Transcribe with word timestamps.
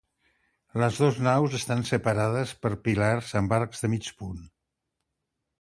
Les 0.83 0.95
dos 1.01 1.19
naus 1.27 1.57
estan 1.59 1.85
separades 1.91 2.53
per 2.63 2.71
pilars 2.89 3.35
amb 3.43 3.57
arcs 3.61 3.85
de 3.85 3.91
mig 3.95 4.11
punt. 4.23 4.45